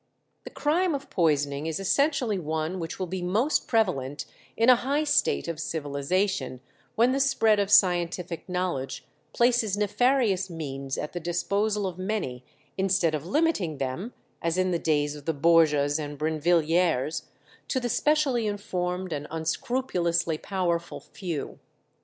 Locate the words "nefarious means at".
9.77-11.13